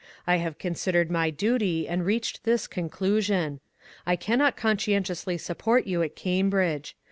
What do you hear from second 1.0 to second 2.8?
my duty and reached this